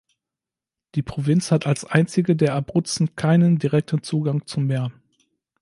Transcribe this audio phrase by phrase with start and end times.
[0.95, 4.91] Die Provinz hat als einzige der Abruzzen keinen direkten Zugang zum Meer.